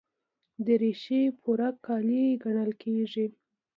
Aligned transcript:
دریشي 0.65 1.21
پوره 1.41 1.69
کالي 1.85 2.23
ګڼل 2.43 2.71
کېږي. 2.83 3.25